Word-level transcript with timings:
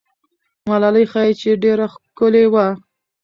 ملالۍ 0.69 1.05
ښایي 1.11 1.33
چې 1.41 1.49
ډېره 1.63 1.85
ښکلې 1.93 2.45
وه. 2.53 2.67